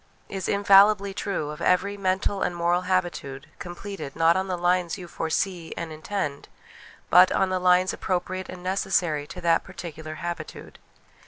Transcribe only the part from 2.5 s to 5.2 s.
moral habitude: completed, not on the lines you